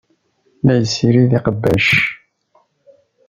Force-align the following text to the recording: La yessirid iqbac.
La 0.65 0.73
yessirid 0.79 1.31
iqbac. 1.39 1.87